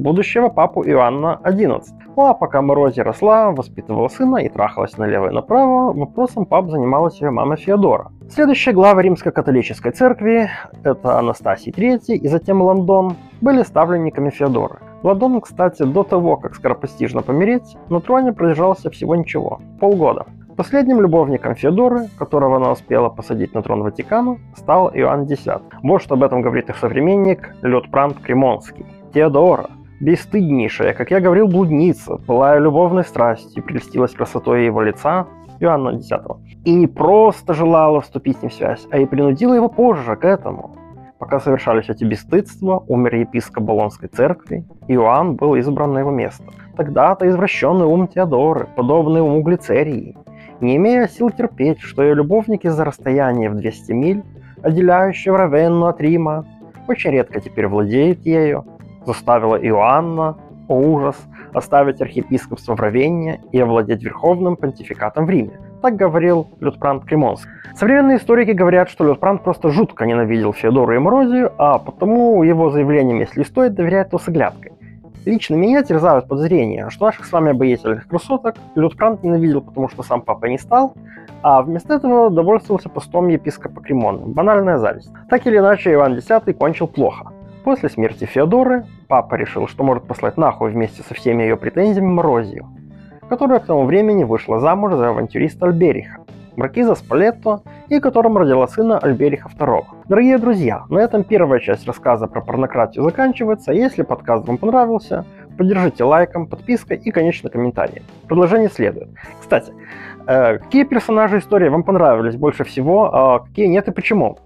Будущего 0.01 0.49
папу 0.49 0.83
Иоанна 0.83 1.39
XI. 1.43 1.81
Ну 2.15 2.25
а 2.25 2.33
пока 2.33 2.61
Морози 2.61 2.99
росла, 3.01 3.51
воспитывала 3.51 4.07
сына 4.07 4.37
и 4.37 4.49
трахалась 4.49 4.97
налево 4.97 5.29
и 5.29 5.33
направо, 5.33 5.93
вопросом 5.93 6.45
пап 6.45 6.69
занималась 6.69 7.21
ее 7.21 7.31
мама 7.31 7.55
Феодора. 7.55 8.11
Следующие 8.29 8.73
главы 8.73 9.03
римско-католической 9.03 9.91
церкви, 9.91 10.49
это 10.83 11.19
Анастасий 11.19 11.71
III 11.71 12.15
и 12.15 12.27
затем 12.27 12.61
Лондон, 12.61 13.15
были 13.41 13.63
ставленниками 13.63 14.29
Феодора. 14.29 14.79
Лондон, 15.03 15.41
кстати, 15.41 15.83
до 15.83 16.03
того, 16.03 16.37
как 16.37 16.55
скоропостижно 16.55 17.21
помереть, 17.21 17.77
на 17.89 18.01
троне 18.01 18.33
продержался 18.33 18.89
всего 18.89 19.15
ничего– 19.15 19.61
полгода. 19.79 20.25
Последним 20.57 21.01
любовником 21.01 21.55
Феодоры, 21.55 22.07
которого 22.19 22.57
она 22.57 22.71
успела 22.71 23.09
посадить 23.09 23.53
на 23.55 23.63
трон 23.63 23.83
Ватикана, 23.83 24.37
стал 24.55 24.91
Иоанн 24.93 25.23
X. 25.23 25.47
Вот 25.81 26.01
что 26.01 26.15
об 26.15 26.23
этом 26.23 26.41
говорит 26.41 26.69
их 26.69 26.77
современник 26.77 27.55
Лютпрант 27.61 28.19
Кремонский. 28.19 28.85
Теодора, 29.13 29.69
бесстыднейшая, 30.01 30.93
как 30.93 31.11
я 31.11 31.19
говорил, 31.19 31.47
блудница, 31.47 32.17
пылая 32.17 32.59
любовной 32.59 33.03
страстью, 33.03 33.63
прельстилась 33.63 34.11
красотой 34.11 34.65
его 34.65 34.81
лица, 34.81 35.27
Иоанна 35.59 35.89
X, 35.97 36.09
и 36.65 36.73
не 36.73 36.87
просто 36.87 37.53
желала 37.53 38.01
вступить 38.01 38.37
с 38.37 38.41
ним 38.41 38.49
в 38.49 38.53
связь, 38.53 38.87
а 38.91 38.97
и 38.97 39.05
принудила 39.05 39.53
его 39.53 39.69
позже 39.69 40.15
к 40.15 40.25
этому. 40.25 40.75
Пока 41.19 41.39
совершались 41.39 41.87
эти 41.87 42.03
бесстыдства, 42.03 42.83
умер 42.87 43.15
епископ 43.15 43.63
Болонской 43.63 44.09
церкви, 44.09 44.65
Иоанн 44.87 45.35
был 45.35 45.53
избран 45.55 45.93
на 45.93 45.99
его 45.99 46.09
место. 46.09 46.43
Тогда-то 46.75 47.29
извращенный 47.29 47.85
ум 47.85 48.07
Теодоры, 48.07 48.67
подобный 48.75 49.21
уму 49.21 49.43
Глицерии, 49.43 50.17
не 50.61 50.77
имея 50.77 51.07
сил 51.07 51.29
терпеть, 51.29 51.79
что 51.79 52.01
ее 52.01 52.15
любовник 52.15 52.65
из-за 52.65 52.83
расстояния 52.85 53.51
в 53.51 53.55
200 53.55 53.91
миль, 53.91 54.23
отделяющего 54.63 55.37
Равенну 55.37 55.85
от 55.85 56.01
Рима, 56.01 56.45
очень 56.87 57.11
редко 57.11 57.39
теперь 57.39 57.67
владеет 57.67 58.25
ею, 58.25 58.65
заставила 59.05 59.55
Иоанна, 59.55 60.37
о 60.67 60.75
ужас, 60.75 61.15
оставить 61.53 62.01
архиепископство 62.01 62.75
в 62.75 62.79
Равенне 62.79 63.41
и 63.51 63.59
овладеть 63.59 64.03
верховным 64.03 64.55
понтификатом 64.55 65.25
в 65.25 65.29
Риме. 65.29 65.59
Так 65.81 65.95
говорил 65.95 66.47
Лютпрант 66.59 67.05
Кремонский. 67.05 67.49
Современные 67.75 68.17
историки 68.17 68.51
говорят, 68.51 68.89
что 68.89 69.03
Лютпрант 69.03 69.43
просто 69.43 69.69
жутко 69.69 70.05
ненавидел 70.05 70.53
Феодору 70.53 70.93
и 70.95 70.99
Морозию, 70.99 71.51
а 71.57 71.79
потому 71.79 72.43
его 72.43 72.69
заявлениям, 72.69 73.19
если 73.19 73.43
стоит, 73.43 73.73
доверять, 73.73 74.11
то 74.11 74.19
с 74.19 74.27
оглядкой. 74.27 74.73
Лично 75.25 75.55
меня 75.55 75.83
терзают 75.83 76.27
подозрения, 76.27 76.89
что 76.89 77.05
наших 77.05 77.25
с 77.25 77.31
вами 77.31 77.51
обаятельных 77.51 78.07
красоток 78.07 78.55
Лютпрант 78.75 79.23
ненавидел, 79.23 79.61
потому 79.61 79.87
что 79.89 80.03
сам 80.03 80.21
папа 80.21 80.45
не 80.45 80.57
стал, 80.57 80.95
а 81.43 81.61
вместо 81.61 81.93
этого 81.93 82.29
довольствовался 82.29 82.89
постом 82.89 83.27
епископа 83.27 83.81
Кремона. 83.81 84.25
Банальная 84.25 84.77
зависть. 84.77 85.11
Так 85.29 85.45
или 85.45 85.57
иначе, 85.57 85.93
Иван 85.93 86.15
X 86.15 86.27
кончил 86.57 86.87
плохо. 86.87 87.31
После 87.63 87.89
смерти 87.89 88.25
Феодоры 88.25 88.85
папа 89.07 89.35
решил, 89.35 89.67
что 89.67 89.83
может 89.83 90.05
послать 90.05 90.35
нахуй 90.35 90.71
вместе 90.71 91.03
со 91.03 91.13
всеми 91.13 91.43
ее 91.43 91.57
претензиями 91.57 92.07
Морозию, 92.07 92.67
которая 93.29 93.59
к 93.59 93.65
тому 93.65 93.85
времени 93.85 94.23
вышла 94.23 94.59
замуж 94.59 94.93
за 94.93 95.09
авантюриста 95.09 95.67
Альбериха, 95.67 96.21
маркиза 96.55 96.95
Спалетто, 96.95 97.61
и 97.87 97.99
которым 97.99 98.37
родила 98.37 98.67
сына 98.67 98.97
Альбериха 98.97 99.47
II. 99.49 99.83
Дорогие 100.07 100.39
друзья, 100.39 100.85
на 100.89 100.99
этом 100.99 101.23
первая 101.23 101.59
часть 101.59 101.85
рассказа 101.85 102.25
про 102.25 102.41
порнократию 102.41 103.03
заканчивается. 103.03 103.73
Если 103.73 104.01
подкаст 104.01 104.47
вам 104.47 104.57
понравился, 104.57 105.25
поддержите 105.55 106.03
лайком, 106.03 106.47
подпиской 106.47 106.97
и, 106.97 107.11
конечно, 107.11 107.51
комментарием. 107.51 108.03
Продолжение 108.27 108.69
следует. 108.69 109.09
Кстати, 109.39 109.71
э, 110.25 110.57
какие 110.57 110.83
персонажи 110.83 111.37
истории 111.37 111.69
вам 111.69 111.83
понравились 111.83 112.37
больше 112.37 112.63
всего, 112.63 113.13
а 113.13 113.39
какие 113.39 113.67
нет 113.67 113.87
и 113.87 113.91
почему? 113.91 114.39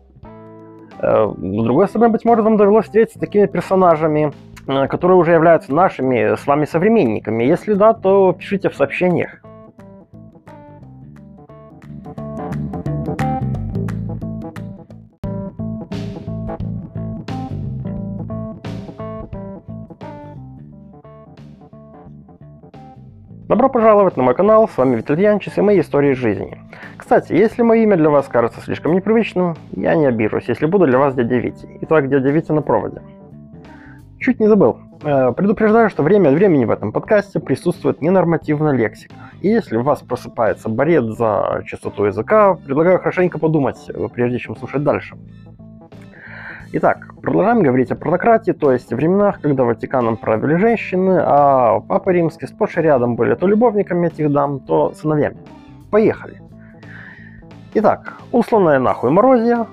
Э, 0.99 1.27
с 1.35 1.63
другой 1.63 1.87
стороны, 1.87 2.09
быть 2.09 2.25
может, 2.25 2.43
вам 2.43 2.57
довелось 2.57 2.85
встретиться 2.85 3.17
с 3.17 3.21
такими 3.21 3.45
персонажами, 3.45 4.31
э, 4.67 4.87
которые 4.87 5.17
уже 5.17 5.33
являются 5.33 5.73
нашими 5.73 6.35
с 6.35 6.45
вами 6.47 6.65
современниками. 6.65 7.43
Если 7.43 7.73
да, 7.73 7.93
то 7.93 8.33
пишите 8.33 8.69
в 8.69 8.75
сообщениях. 8.75 9.41
Добро 23.47 23.69
пожаловать 23.69 24.17
на 24.17 24.23
мой 24.23 24.33
канал, 24.33 24.67
с 24.67 24.75
вами 24.75 24.95
Витальянчис 24.95 25.57
и 25.57 25.61
мои 25.61 25.79
истории 25.79 26.13
жизни. 26.13 26.57
Кстати, 27.05 27.33
если 27.33 27.61
мое 27.61 27.83
имя 27.83 27.97
для 27.97 28.09
вас 28.09 28.27
кажется 28.27 28.61
слишком 28.61 28.95
непривычным, 28.95 29.55
я 29.73 29.93
не 29.93 30.07
обижусь, 30.07 30.45
если 30.47 30.65
буду 30.65 30.87
для 30.87 30.97
вас 30.97 31.13
дядя 31.13 31.37
Вити. 31.37 31.69
Итак, 31.81 32.09
дядя 32.09 32.31
Витя 32.31 32.51
на 32.51 32.63
проводе. 32.63 33.03
Чуть 34.17 34.39
не 34.39 34.47
забыл. 34.47 34.79
Э, 35.03 35.31
предупреждаю, 35.31 35.91
что 35.91 36.01
время 36.01 36.29
от 36.29 36.33
времени 36.33 36.65
в 36.65 36.71
этом 36.71 36.91
подкасте 36.91 37.39
присутствует 37.39 38.01
ненормативная 38.01 38.73
лексика. 38.73 39.13
И 39.41 39.49
если 39.49 39.77
у 39.77 39.83
вас 39.83 39.99
просыпается 40.01 40.67
борец 40.67 41.03
за 41.03 41.61
чистоту 41.67 42.05
языка, 42.05 42.55
предлагаю 42.55 42.97
хорошенько 42.97 43.37
подумать, 43.37 43.77
э, 43.87 44.07
прежде 44.11 44.39
чем 44.39 44.55
слушать 44.55 44.81
дальше. 44.81 45.15
Итак, 46.71 47.13
продолжаем 47.21 47.61
говорить 47.61 47.91
о 47.91 47.95
порнократии, 47.95 48.51
то 48.51 48.71
есть 48.71 48.91
о 48.91 48.95
временах, 48.95 49.41
когда 49.41 49.63
Ватиканом 49.63 50.17
правили 50.17 50.55
женщины, 50.55 51.19
а 51.23 51.81
Папа 51.81 52.09
Римский 52.09 52.47
сплошь 52.47 52.77
и 52.77 52.81
рядом 52.81 53.15
были 53.15 53.35
то 53.35 53.45
любовниками 53.45 54.07
этих 54.07 54.31
дам, 54.31 54.59
то 54.59 54.91
сыновьями. 54.95 55.37
Поехали. 55.91 56.41
Итак, 57.77 58.13
усланная 58.31 58.79
нахуй 58.79 59.11
Морозия 59.11 59.67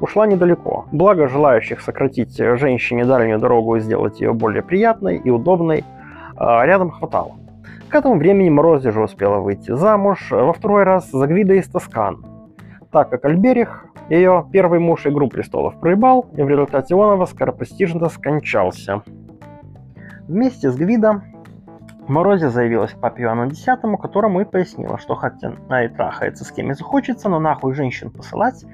ушла 0.00 0.26
недалеко. 0.26 0.86
Благо 0.90 1.28
желающих 1.28 1.80
сократить 1.80 2.36
женщине 2.36 3.04
дальнюю 3.04 3.38
дорогу 3.38 3.76
и 3.76 3.80
сделать 3.80 4.20
ее 4.20 4.32
более 4.32 4.64
приятной 4.64 5.18
и 5.18 5.30
удобной 5.30 5.84
а, 6.36 6.66
рядом 6.66 6.90
хватало. 6.90 7.36
К 7.88 7.94
этому 7.94 8.16
времени 8.16 8.50
Морозия 8.50 8.90
же 8.90 9.00
успела 9.00 9.38
выйти 9.38 9.70
замуж 9.70 10.26
во 10.32 10.52
второй 10.52 10.82
раз 10.82 11.08
за 11.08 11.28
Гвида 11.28 11.54
из 11.54 11.68
Тоскан, 11.68 12.26
так 12.90 13.10
как 13.10 13.24
Альберих 13.24 13.86
ее 14.08 14.44
первый 14.50 14.80
муж 14.80 15.06
«Игру 15.06 15.28
престолов» 15.28 15.78
проебал, 15.78 16.26
и 16.36 16.42
в 16.42 16.48
результате 16.48 16.96
он 16.96 17.24
скоропостижно 17.28 18.08
скончался. 18.08 19.04
Вместе 20.26 20.68
с 20.68 20.74
Гвидом 20.74 21.22
Морозе 22.08 22.50
заявилась 22.50 22.92
папе 22.92 23.22
Иоанну 23.22 23.48
X, 23.48 23.64
которому 24.00 24.40
и 24.40 24.44
пояснила, 24.44 24.98
что 24.98 25.14
хотя 25.14 25.54
она 25.68 25.84
и 25.84 25.88
трахается 25.88 26.44
с 26.44 26.50
кем 26.50 26.70
и 26.70 26.74
захочется, 26.74 27.28
но 27.28 27.38
нахуй 27.38 27.74
женщин 27.74 28.10
посылать 28.10 28.64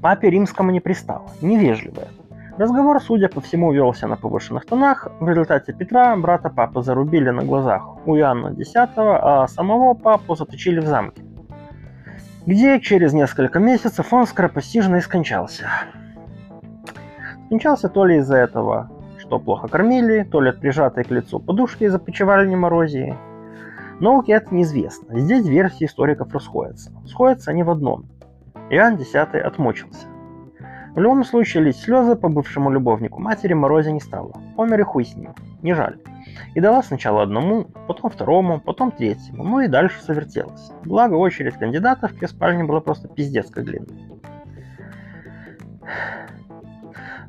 папе 0.00 0.30
римскому 0.30 0.70
не 0.70 0.80
пристало, 0.80 1.26
невежливая. 1.40 2.08
Разговор, 2.58 3.00
судя 3.00 3.28
по 3.28 3.40
всему, 3.40 3.72
велся 3.72 4.06
на 4.08 4.16
повышенных 4.16 4.66
тонах. 4.66 5.08
В 5.20 5.28
результате 5.28 5.72
Петра 5.72 6.14
брата 6.16 6.50
папы 6.50 6.82
зарубили 6.82 7.30
на 7.30 7.44
глазах 7.44 8.06
у 8.06 8.16
Иоанна 8.16 8.48
X, 8.48 8.72
а 8.74 9.46
самого 9.48 9.94
папу 9.94 10.34
заточили 10.34 10.80
в 10.80 10.86
замке 10.86 11.22
где 12.46 12.80
через 12.80 13.12
несколько 13.12 13.58
месяцев 13.58 14.12
он 14.12 14.26
скоропостижно 14.26 14.96
и 14.96 15.00
скончался. 15.00 15.68
Скончался 17.46 17.88
то 17.88 18.04
ли 18.04 18.16
из-за 18.18 18.36
этого, 18.36 18.90
что 19.22 19.38
плохо 19.38 19.68
кормили, 19.68 20.24
то 20.24 20.40
ли 20.40 20.50
от 20.50 20.58
прижатой 20.58 21.04
к 21.04 21.10
лицу 21.10 21.38
подушки 21.38 21.84
из-за 21.84 21.98
почевальни 21.98 22.56
морозии. 22.56 23.16
Науке 24.00 24.32
это 24.32 24.52
неизвестно. 24.52 25.18
Здесь 25.20 25.46
версии 25.46 25.84
историков 25.84 26.32
расходятся. 26.32 26.90
Сходятся 27.06 27.52
они 27.52 27.62
в 27.62 27.70
одном. 27.70 28.06
Иоанн 28.68 28.96
X 28.96 29.14
отмучился. 29.14 30.08
В 30.94 30.98
любом 30.98 31.24
случае 31.24 31.62
лить 31.62 31.76
слезы 31.76 32.16
по 32.16 32.28
бывшему 32.28 32.68
любовнику 32.70 33.20
матери 33.20 33.52
Морозе 33.52 33.92
не 33.92 34.00
стало. 34.00 34.32
Помер 34.56 34.80
и 34.80 34.82
хуй 34.82 35.04
с 35.04 35.14
ним. 35.14 35.34
Не 35.62 35.74
жаль. 35.74 35.98
И 36.54 36.60
дала 36.60 36.82
сначала 36.82 37.22
одному, 37.22 37.66
потом 37.86 38.10
второму, 38.10 38.60
потом 38.60 38.90
третьему, 38.90 39.44
ну 39.44 39.60
и 39.60 39.68
дальше 39.68 40.02
завертелась. 40.02 40.72
Благо, 40.84 41.14
очередь 41.14 41.54
кандидатов 41.54 42.12
к 42.12 42.22
ее 42.22 42.28
спальне 42.28 42.64
была 42.64 42.80
просто 42.80 43.08
пиздец 43.08 43.50
как 43.50 43.64
длинной. 43.64 44.20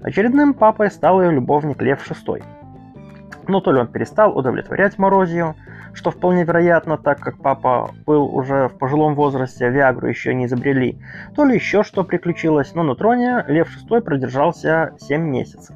Очередным 0.03 0.53
папой 0.53 0.91
стал 0.91 1.22
ее 1.22 1.31
любовник 1.31 1.81
Лев 1.81 2.05
VI. 2.10 2.43
Но 3.48 3.62
то 3.62 3.72
ли 3.72 3.79
он 3.79 3.88
перестал 3.88 4.38
удовлетворять 4.38 4.98
Морозию, 4.98 5.55
что 5.93 6.12
вполне 6.12 6.43
вероятно, 6.43 6.98
так 6.98 7.19
как 7.19 7.38
папа 7.38 7.91
был 8.05 8.25
уже 8.36 8.67
в 8.67 8.77
пожилом 8.77 9.15
возрасте, 9.15 9.69
Виагру 9.69 10.07
еще 10.07 10.33
не 10.33 10.45
изобрели, 10.45 11.00
то 11.36 11.45
ли 11.45 11.55
еще 11.55 11.83
что 11.83 12.03
приключилось, 12.03 12.75
но 12.75 12.83
на 12.83 12.95
троне 12.95 13.45
Лев 13.48 13.69
VI 13.89 14.01
продержался 14.01 14.93
7 15.00 15.22
месяцев. 15.22 15.75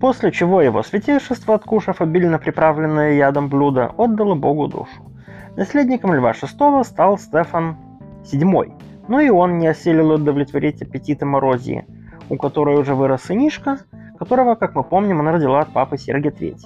После 0.00 0.30
чего 0.30 0.62
его 0.62 0.84
святейшество, 0.84 1.54
откушав 1.54 2.00
обильно 2.00 2.38
приправленное 2.38 3.14
ядом 3.14 3.48
блюдо, 3.48 3.90
отдало 3.96 4.36
Богу 4.36 4.68
душу. 4.68 5.10
Наследником 5.56 6.14
Льва 6.14 6.30
VI 6.32 6.84
стал 6.84 7.18
Стефан 7.18 7.76
VII, 8.22 8.72
но 9.08 9.20
и 9.20 9.30
он 9.30 9.58
не 9.58 9.66
осилил 9.66 10.12
удовлетворить 10.12 10.82
аппетиты 10.82 11.24
Морозии, 11.24 11.86
у 12.28 12.36
которой 12.36 12.76
уже 12.76 12.94
вырос 12.94 13.22
сынишка, 13.22 13.78
которого, 14.18 14.54
как 14.54 14.74
мы 14.74 14.82
помним, 14.82 15.20
она 15.20 15.32
родила 15.32 15.60
от 15.60 15.72
папы 15.72 15.98
Сергия 15.98 16.30
III. 16.30 16.56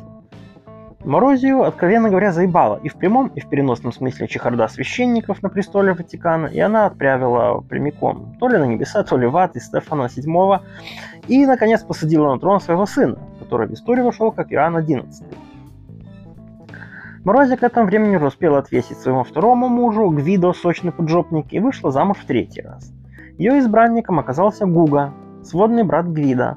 Морозию, 1.04 1.62
откровенно 1.62 2.10
говоря, 2.10 2.30
заебала 2.30 2.78
и 2.82 2.90
в 2.90 2.96
прямом, 2.96 3.28
и 3.28 3.40
в 3.40 3.48
переносном 3.48 3.90
смысле 3.90 4.28
чехарда 4.28 4.68
священников 4.68 5.42
на 5.42 5.48
престоле 5.48 5.94
Ватикана, 5.94 6.46
и 6.46 6.60
она 6.60 6.86
отправила 6.86 7.62
прямиком 7.62 8.36
то 8.38 8.48
ли 8.48 8.58
на 8.58 8.64
небеса, 8.64 9.02
то 9.02 9.16
ли 9.16 9.26
в 9.26 9.34
ад 9.38 9.56
из 9.56 9.64
Стефана 9.64 10.08
VII, 10.14 10.60
и, 11.26 11.46
наконец, 11.46 11.82
посадила 11.82 12.34
на 12.34 12.38
трон 12.38 12.60
своего 12.60 12.84
сына, 12.84 13.18
который 13.38 13.68
в 13.68 13.72
историю 13.72 14.04
вошел 14.04 14.30
как 14.30 14.52
Иоанн 14.52 14.76
XI. 14.76 15.24
Морозия 17.24 17.56
к 17.56 17.62
этому 17.62 17.86
времени 17.86 18.16
уже 18.16 18.26
успела 18.26 18.58
отвесить 18.58 18.98
своему 18.98 19.24
второму 19.24 19.68
мужу, 19.68 20.10
Гвидо, 20.10 20.52
сочный 20.52 20.92
поджопник, 20.92 21.46
и 21.50 21.60
вышла 21.60 21.90
замуж 21.90 22.18
в 22.18 22.26
третий 22.26 22.60
раз. 22.60 22.92
Ее 23.38 23.58
избранником 23.58 24.18
оказался 24.18 24.66
Гуга, 24.66 25.14
сводный 25.42 25.82
брат 25.82 26.06
Гвида. 26.06 26.56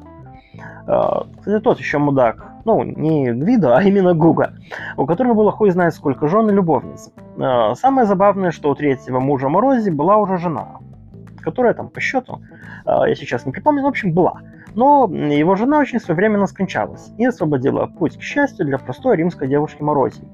А, 0.87 1.25
кстати, 1.39 1.61
тот 1.61 1.79
еще 1.79 1.97
мудак. 1.97 2.45
Ну, 2.65 2.83
не 2.83 3.31
Гвидо, 3.31 3.75
а 3.75 3.83
именно 3.83 4.13
Гуга, 4.13 4.53
у 4.95 5.05
которого 5.05 5.33
было 5.33 5.51
хуй 5.51 5.71
знает 5.71 5.93
сколько 5.93 6.27
жен 6.27 6.49
и 6.49 6.53
любовниц. 6.53 7.11
А, 7.39 7.75
самое 7.75 8.07
забавное, 8.07 8.51
что 8.51 8.69
у 8.69 8.75
третьего 8.75 9.19
мужа 9.19 9.49
Морози 9.49 9.89
была 9.89 10.17
уже 10.17 10.37
жена, 10.37 10.77
которая 11.41 11.73
там 11.73 11.89
по 11.89 11.99
счету, 11.99 12.41
я 12.85 13.15
сейчас 13.15 13.45
не 13.45 13.51
припомню, 13.51 13.83
в 13.83 13.87
общем, 13.87 14.13
была. 14.13 14.41
Но 14.75 15.05
его 15.07 15.55
жена 15.55 15.79
очень 15.79 15.99
своевременно 15.99 16.47
скончалась 16.47 17.11
и 17.17 17.25
освободила 17.25 17.85
путь 17.85 18.17
к 18.17 18.21
счастью 18.21 18.65
для 18.65 18.77
простой 18.77 19.17
римской 19.17 19.47
девушки 19.47 19.81
Морозии. 19.81 20.27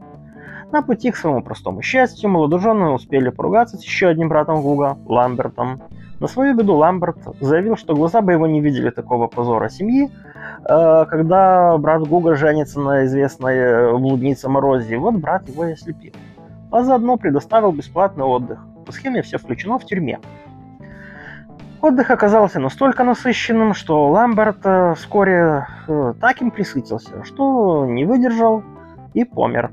На 0.72 0.82
пути 0.82 1.12
к 1.12 1.18
своему 1.18 1.42
простому 1.42 1.82
счастью 1.82 2.30
молодожены 2.30 2.90
успели 2.90 3.30
поругаться 3.30 3.78
с 3.78 3.84
еще 3.84 4.08
одним 4.08 4.30
братом 4.30 4.62
Гуга, 4.62 4.98
Ламбертом. 5.06 5.82
На 6.20 6.28
свою 6.28 6.54
беду 6.54 6.76
Ламберт 6.76 7.18
заявил, 7.40 7.78
что 7.78 7.96
глаза 7.96 8.22
бы 8.22 8.34
его 8.34 8.46
не 8.46 8.60
видели 8.60 8.90
такого 8.90 9.28
позора 9.28 9.70
семьи, 9.70 10.12
э, 10.66 11.06
когда 11.10 11.78
брат 11.78 12.06
Гуга 12.06 12.36
женится 12.36 12.82
на 12.82 13.06
известной 13.06 13.56
э, 13.56 13.98
блуднице 13.98 14.50
Морозе. 14.50 14.98
Вот 14.98 15.16
брат 15.16 15.48
его 15.48 15.66
и 15.66 15.74
ослепил. 15.74 16.12
А 16.72 16.84
заодно 16.84 17.16
предоставил 17.16 17.72
бесплатный 17.72 18.26
отдых. 18.26 18.60
По 18.86 18.92
схеме 18.92 19.22
все 19.22 19.38
включено 19.38 19.80
в 19.80 19.86
тюрьме. 19.86 20.20
Отдых 21.82 22.12
оказался 22.12 22.60
настолько 22.60 23.06
насыщенным, 23.06 23.74
что 23.74 24.10
Ламберт 24.10 24.66
э, 24.66 24.96
вскоре 24.96 25.68
так 26.20 26.42
им 26.42 26.52
присытился, 26.52 27.24
что 27.24 27.86
не 27.86 28.04
выдержал 28.04 28.64
и 29.14 29.24
помер. 29.24 29.72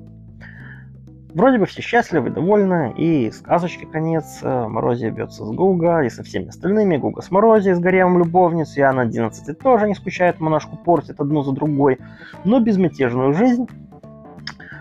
Вроде 1.37 1.59
бы 1.59 1.67
все 1.67 1.83
счастливы, 1.83 2.31
довольны, 2.31 2.95
и 2.97 3.31
сказочки 3.31 3.85
конец, 3.85 4.39
э, 4.41 4.69
Морозия 4.69 5.11
бьется 5.11 5.45
с 5.45 5.51
Гуга 5.51 6.03
и 6.03 6.09
со 6.09 6.23
всеми 6.23 6.49
остальными, 6.49 6.97
Гуга 6.97 7.21
с 7.21 7.31
Морозией, 7.31 7.75
с 7.75 7.79
гаремом 7.79 8.21
любовниц, 8.21 8.79
и 8.79 8.81
Анна 8.81 9.03
11 9.03 9.59
тоже 9.59 9.87
не 9.87 9.95
скучает, 9.95 10.41
монашку 10.41 10.79
портит 10.79 11.21
одну 11.21 11.43
за 11.43 11.53
другой, 11.53 11.99
но 12.45 12.59
безмятежную 12.59 13.35
жизнь 13.35 13.69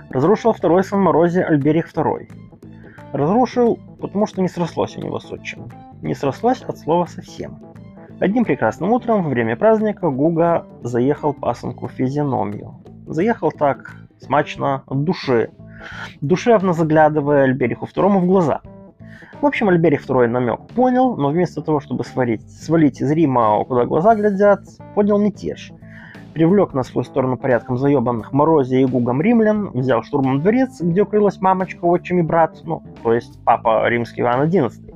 разрушил 0.10 0.54
второй 0.54 0.86
сын 0.86 1.02
Морози 1.02 1.40
Альберих 1.40 1.92
II. 1.94 2.30
Разрушил, 3.12 3.78
потому 4.00 4.26
что 4.26 4.42
не 4.42 4.48
срослось 4.48 4.96
у 4.96 5.02
него 5.02 5.20
с 5.20 5.30
отчимом. 5.30 5.74
Не 6.02 6.16
срослось 6.16 6.62
от 6.62 6.78
слова 6.78 7.06
совсем. 7.06 7.60
Одним 8.22 8.46
прекрасным 8.46 8.94
утром 8.94 9.24
во 9.24 9.30
время 9.30 9.58
праздника 9.58 10.10
Гуга 10.10 10.66
заехал 10.84 11.34
пасынку 11.34 11.90
в 11.90 11.92
физиономию. 11.92 12.76
Заехал 13.08 13.52
так 13.52 13.94
смачно 14.22 14.84
от 14.88 15.04
души, 15.04 15.50
душевно 16.22 16.74
заглядывая 16.74 17.44
Альбериху 17.44 17.86
II 17.86 18.20
в 18.20 18.26
глаза. 18.26 18.62
В 19.42 19.46
общем, 19.46 19.70
Альберих 19.70 20.06
II 20.06 20.28
намек 20.28 20.62
понял, 20.76 21.16
но 21.18 21.30
вместо 21.30 21.62
того, 21.62 21.80
чтобы 21.80 22.04
свалить, 22.04 22.50
свалить 22.50 23.02
из 23.02 23.12
Рима, 23.12 23.64
куда 23.66 23.86
глаза 23.86 24.16
глядят, 24.16 24.62
поднял 24.96 25.20
мятеж. 25.20 25.72
Привлек 26.34 26.74
на 26.74 26.84
свою 26.84 27.06
сторону 27.06 27.38
порядком 27.38 27.78
заебанных 27.78 28.34
Морозе 28.34 28.82
и 28.82 28.86
Гугом 28.86 29.22
римлян, 29.22 29.70
взял 29.72 30.04
штурмом 30.04 30.42
дворец, 30.42 30.82
где 30.82 31.04
укрылась 31.04 31.40
мамочка, 31.40 31.86
отчим 31.86 32.20
и 32.20 32.22
брат, 32.24 32.60
ну, 32.64 32.84
то 33.04 33.14
есть 33.14 33.40
папа 33.46 33.88
римский 33.88 34.22
Иван 34.22 34.50
XI. 34.50 34.94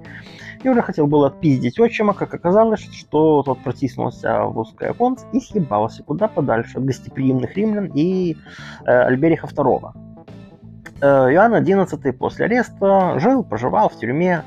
И 0.63 0.67
уже 0.67 0.81
хотел 0.81 1.07
было 1.07 1.27
отпиздить 1.27 1.79
отчима, 1.79 2.13
как 2.13 2.33
оказалось, 2.33 2.81
что 2.91 3.43
тот 3.43 3.59
протиснулся 3.59 4.43
в 4.43 4.57
узкое 4.57 4.91
оконце 4.91 5.25
и 5.31 5.39
съебался 5.39 6.03
куда 6.03 6.27
подальше 6.27 6.77
от 6.77 6.85
гостеприимных 6.85 7.55
римлян 7.55 7.91
и 7.93 8.35
э, 8.85 8.91
Альбериха 8.91 9.47
II. 9.47 9.91
Э, 11.01 11.31
Иоанн 11.31 11.55
XI 11.55 12.11
после 12.13 12.45
ареста 12.45 13.19
жил, 13.19 13.43
проживал 13.43 13.89
в 13.89 13.97
тюрьме. 13.97 14.43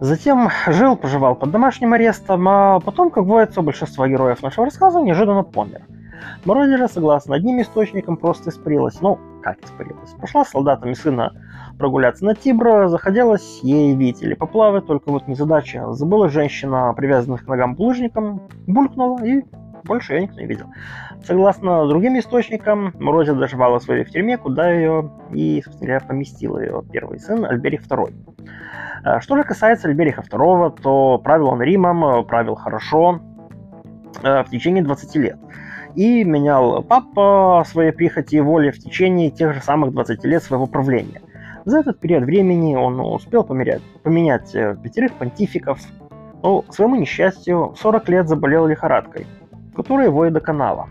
Затем 0.00 0.50
жил, 0.66 0.96
проживал 0.96 1.34
под 1.34 1.50
домашним 1.50 1.92
арестом, 1.92 2.48
а 2.48 2.80
потом, 2.80 3.10
как 3.10 3.24
водится, 3.24 3.62
большинство 3.62 4.06
героев 4.06 4.42
нашего 4.42 4.66
рассказа 4.66 5.00
неожиданно 5.00 5.42
помер. 5.42 5.82
Морозера, 6.44 6.88
согласно 6.88 7.34
одним 7.34 7.60
источникам, 7.60 8.16
просто 8.16 8.50
испарилась. 8.50 9.00
Ну, 9.00 9.18
как 9.42 9.62
испарилась? 9.64 10.10
Пошла 10.20 10.44
с 10.44 10.50
солдатами 10.50 10.94
сына 10.94 11.32
прогуляться 11.78 12.24
на 12.24 12.34
Тибро, 12.34 12.88
заходилась 12.88 13.60
ей 13.62 13.94
видеть 13.94 14.22
или 14.22 14.34
поплавать, 14.34 14.86
только 14.86 15.10
вот 15.10 15.26
незадача. 15.26 15.92
Забыла 15.92 16.28
женщина, 16.28 16.92
привязанных 16.94 17.44
к 17.44 17.48
ногам 17.48 17.74
булыжником, 17.74 18.42
булькнула 18.66 19.24
и 19.24 19.42
больше 19.84 20.14
я 20.14 20.20
никто 20.20 20.40
не 20.40 20.46
видел. 20.46 20.66
Согласно 21.24 21.86
другим 21.86 22.18
источникам, 22.18 22.92
Морозия 22.98 23.34
доживала 23.34 23.78
свою 23.78 24.04
в 24.04 24.10
тюрьме, 24.10 24.36
куда 24.36 24.70
ее 24.70 25.10
и, 25.32 25.62
собственно 25.64 25.88
говоря, 25.88 26.06
поместил 26.06 26.58
ее 26.58 26.82
первый 26.90 27.18
сын 27.18 27.44
Альберих 27.44 27.82
II. 27.82 28.12
А, 29.04 29.20
что 29.20 29.36
же 29.36 29.44
касается 29.44 29.88
Альбериха 29.88 30.22
II, 30.22 30.80
то 30.82 31.18
правил 31.18 31.48
он 31.48 31.62
Римом, 31.62 32.24
правил 32.26 32.54
хорошо 32.54 33.20
э, 34.22 34.42
в 34.42 34.50
течение 34.50 34.82
20 34.82 35.16
лет. 35.16 35.38
И 35.94 36.24
менял 36.24 36.82
папа 36.82 37.62
своей 37.66 37.92
прихоти 37.92 38.36
и 38.36 38.40
воли 38.40 38.70
в 38.70 38.78
течение 38.78 39.30
тех 39.30 39.54
же 39.54 39.60
самых 39.60 39.92
20 39.92 40.24
лет 40.24 40.42
своего 40.42 40.66
правления. 40.66 41.20
За 41.64 41.78
этот 41.78 42.00
период 42.00 42.24
времени 42.24 42.74
он 42.74 43.00
успел 43.00 43.44
померять, 43.44 43.82
поменять 44.02 44.54
э, 44.54 44.76
пятерых 44.82 45.12
понтификов, 45.14 45.78
но, 46.42 46.60
к 46.62 46.74
своему 46.74 46.96
несчастью, 46.96 47.70
в 47.70 47.78
40 47.78 48.08
лет 48.08 48.28
заболел 48.28 48.66
лихорадкой– 48.66 49.26
которая 49.74 50.06
его 50.06 50.26
и 50.26 50.30
доконала. 50.30 50.88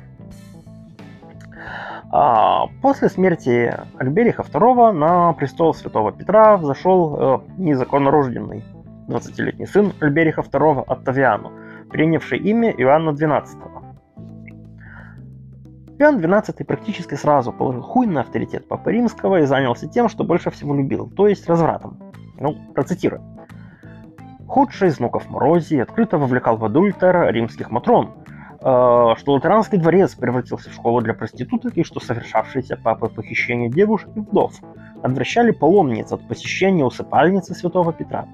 А 2.15 2.67
после 2.83 3.09
смерти 3.09 3.75
Альбериха 3.97 4.43
II 4.43 4.91
на 4.91 5.33
престол 5.33 5.73
святого 5.73 6.11
Петра 6.11 6.57
взошел 6.57 7.17
э, 7.17 7.39
незаконно 7.57 8.11
рожденный 8.11 8.63
20-летний 9.07 9.65
сын 9.65 9.93
Альбериха 9.99 10.41
II 10.41 10.83
Оттавиану, 10.85 11.51
принявший 11.89 12.37
имя 12.37 12.69
Иоанна 12.69 13.09
XII. 13.09 13.47
Иоанн 15.97 16.19
XII 16.19 16.63
практически 16.63 17.15
сразу 17.15 17.51
положил 17.51 17.81
хуй 17.81 18.05
на 18.05 18.21
авторитет 18.21 18.67
Папы 18.67 18.91
Римского 18.91 19.41
и 19.41 19.45
занялся 19.45 19.87
тем, 19.87 20.07
что 20.07 20.23
больше 20.23 20.51
всего 20.51 20.75
любил, 20.75 21.09
то 21.09 21.27
есть 21.27 21.49
развратом. 21.49 21.97
Ну, 22.39 22.55
процитирую. 22.75 23.23
Худший 24.47 24.89
из 24.89 24.99
внуков 24.99 25.31
Морозии 25.31 25.79
открыто 25.79 26.19
вовлекал 26.19 26.57
в 26.57 26.65
адультер 26.65 27.33
римских 27.33 27.71
матрон– 27.71 28.11
что 28.63 29.23
Лутеранский 29.27 29.77
дворец 29.77 30.15
превратился 30.15 30.69
в 30.69 30.73
школу 30.73 31.01
для 31.01 31.13
проституток 31.13 31.77
и 31.77 31.83
что 31.83 31.99
совершавшиеся 31.99 32.77
папы 32.77 33.09
похищения 33.09 33.69
девушек 33.69 34.09
и 34.15 34.21
вдов 34.21 34.53
отвращали 35.01 35.51
паломниц 35.51 36.13
от 36.13 36.25
посещения 36.27 36.85
усыпальницы 36.85 37.53
святого 37.55 37.91
Петра. 37.91 38.25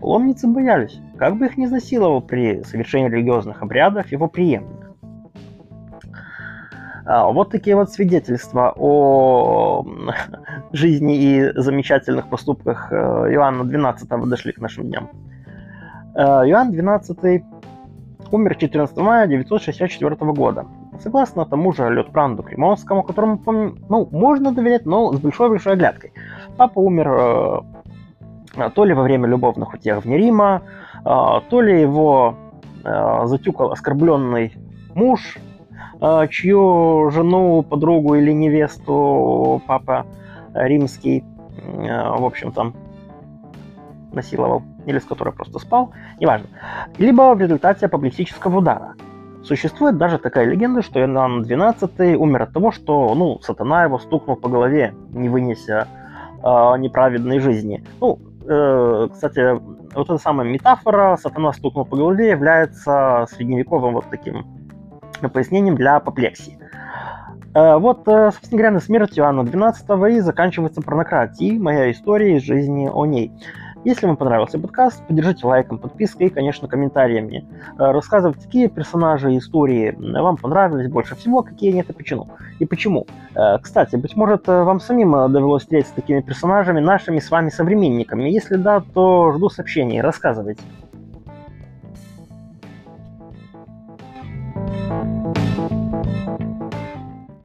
Паломницы 0.00 0.48
боялись, 0.48 0.98
как 1.18 1.36
бы 1.36 1.46
их 1.46 1.58
не 1.58 1.66
изнасиловал 1.66 2.22
при 2.22 2.62
совершении 2.62 3.10
религиозных 3.10 3.62
обрядов 3.62 4.10
его 4.10 4.26
преемник. 4.26 4.86
А, 7.06 7.30
вот 7.30 7.50
такие 7.50 7.76
вот 7.76 7.92
свидетельства 7.92 8.74
о 8.76 9.84
жизни 10.72 11.16
и 11.16 11.52
замечательных 11.54 12.28
поступках 12.28 12.88
э, 12.90 12.96
Иоанна 12.96 13.62
XII 13.62 14.26
дошли 14.26 14.52
к 14.52 14.58
нашим 14.58 14.84
дням. 14.84 15.10
Э, 16.16 16.48
Иоанн 16.48 16.72
XII 16.72 17.44
умер 18.32 18.56
14 18.56 18.96
мая 18.98 19.24
1964 19.24 20.16
года. 20.32 20.66
Согласно 21.00 21.44
тому 21.44 21.72
же 21.72 21.90
Летпранду 21.90 22.42
Кремонскому, 22.42 23.02
которому, 23.02 23.40
ну, 23.88 24.08
можно 24.10 24.52
доверять, 24.52 24.86
но 24.86 25.12
с 25.12 25.18
большой-большой 25.20 25.74
оглядкой. 25.74 26.12
Папа 26.56 26.78
умер 26.78 27.64
э, 28.56 28.70
то 28.74 28.84
ли 28.84 28.94
во 28.94 29.02
время 29.02 29.28
любовных 29.28 29.74
утех 29.74 30.04
вне 30.04 30.18
Рима, 30.18 30.62
э, 31.04 31.08
то 31.48 31.60
ли 31.60 31.80
его 31.80 32.34
э, 32.84 33.26
затюкал 33.26 33.72
оскорбленный 33.72 34.54
муж, 34.94 35.38
э, 36.00 36.26
чью 36.30 37.10
жену, 37.10 37.62
подругу 37.62 38.14
или 38.14 38.32
невесту 38.32 39.62
папа 39.66 40.06
римский, 40.54 41.24
э, 41.58 42.18
в 42.18 42.24
общем, 42.24 42.52
там 42.52 42.74
насиловал 44.12 44.62
или 44.86 44.98
с 44.98 45.04
которой 45.04 45.34
просто 45.34 45.58
спал, 45.58 45.92
неважно, 46.18 46.46
либо 46.98 47.34
в 47.34 47.40
результате 47.40 47.86
апоплексического 47.86 48.58
удара. 48.58 48.94
Существует 49.44 49.96
даже 49.96 50.18
такая 50.18 50.46
легенда, 50.46 50.82
что 50.82 50.98
Иоанн 50.98 51.42
XII 51.42 52.14
умер 52.14 52.42
от 52.42 52.52
того, 52.52 52.72
что 52.72 53.14
ну, 53.14 53.38
сатана 53.42 53.84
его 53.84 53.98
стукнул 53.98 54.36
по 54.36 54.48
голове, 54.48 54.94
не 55.10 55.28
вынеся 55.28 55.86
э, 56.42 56.78
неправедной 56.78 57.38
жизни. 57.38 57.84
Ну, 58.00 58.18
э, 58.44 59.08
кстати, 59.12 59.60
вот 59.94 60.10
эта 60.10 60.18
самая 60.18 60.48
метафора 60.48 61.16
«сатана 61.16 61.52
стукнул 61.52 61.84
по 61.84 61.96
голове» 61.96 62.30
является 62.30 63.26
средневековым 63.30 63.94
вот 63.94 64.06
таким 64.10 64.44
пояснением 65.32 65.76
для 65.76 65.96
апоплексии. 65.96 66.58
Э, 67.54 67.78
вот, 67.78 68.06
э, 68.06 68.30
собственно 68.32 68.58
говоря, 68.58 68.74
на 68.74 68.80
смерть 68.80 69.18
Иоанна 69.18 69.40
XII 69.40 70.12
и 70.12 70.20
заканчивается 70.20 70.82
порнократия, 70.82 71.58
моя 71.58 71.90
история 71.90 72.36
из 72.36 72.42
жизни 72.42 72.90
о 72.92 73.06
ней. 73.06 73.32
Если 73.86 74.04
вам 74.04 74.16
понравился 74.16 74.58
подкаст, 74.58 75.00
поддержите 75.06 75.46
лайком, 75.46 75.78
подпиской 75.78 76.26
и, 76.26 76.30
конечно, 76.30 76.66
комментариями. 76.66 77.46
Э, 77.78 77.92
рассказывайте, 77.92 78.44
какие 78.44 78.66
персонажи 78.66 79.32
и 79.32 79.38
истории 79.38 79.94
вам 79.96 80.38
понравились 80.38 80.90
больше 80.90 81.14
всего, 81.14 81.44
какие 81.44 81.70
нет 81.70 81.88
и 81.88 81.92
почему. 81.92 82.26
И 82.58 82.66
почему. 82.66 83.06
Э, 83.36 83.58
кстати, 83.62 83.94
быть 83.94 84.16
может, 84.16 84.48
вам 84.48 84.80
самим 84.80 85.12
довелось 85.32 85.62
встретиться 85.62 85.92
с 85.92 85.94
такими 85.94 86.20
персонажами, 86.20 86.80
нашими 86.80 87.20
с 87.20 87.30
вами 87.30 87.48
современниками. 87.48 88.28
Если 88.28 88.56
да, 88.56 88.82
то 88.92 89.30
жду 89.30 89.48
сообщений, 89.50 90.00
рассказывайте. 90.00 90.64